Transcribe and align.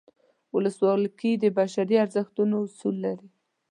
ولسواکي 0.55 1.31
د 1.43 1.45
بشري 1.57 1.95
ارزښتونو 2.05 2.55
اصول 2.67 2.95
لري. 3.05 3.27